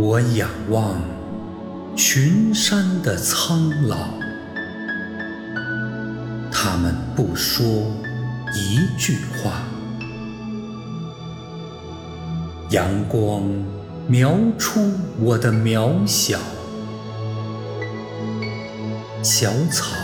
[0.00, 1.02] 我仰望
[1.96, 3.96] 群山的苍老，
[6.52, 7.66] 他们不说
[8.54, 9.64] 一句话。
[12.70, 13.42] 阳光
[14.06, 14.80] 描出
[15.18, 16.38] 我的渺小，
[19.20, 19.96] 小草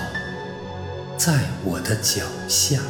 [1.16, 2.80] 在我的脚下。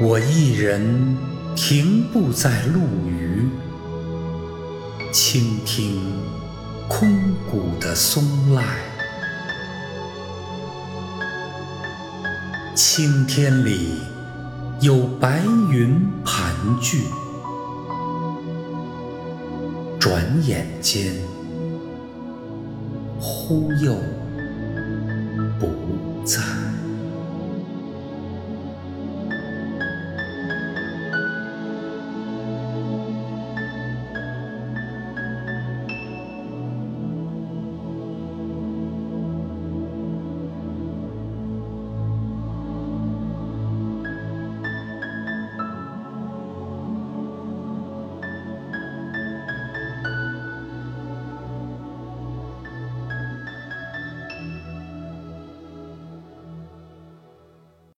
[0.00, 1.14] 我一人
[1.62, 3.50] 停步在路隅，
[5.12, 6.00] 倾听
[6.88, 7.06] 空
[7.50, 8.64] 谷的松籁。
[12.74, 13.98] 青天里
[14.80, 17.04] 有白云盘踞，
[19.98, 21.14] 转眼间
[23.20, 23.94] 忽又
[25.60, 25.68] 不
[26.24, 26.59] 在。